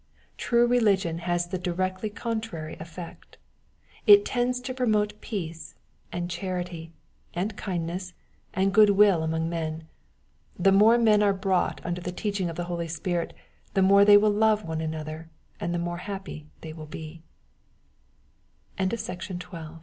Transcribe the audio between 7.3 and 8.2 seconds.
^and kindness,